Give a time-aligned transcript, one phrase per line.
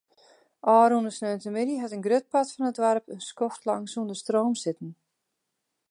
[0.75, 4.89] Ofrûne sneontemiddei hat in grut part fan it doarp in skoftlang sonder stroom sitten.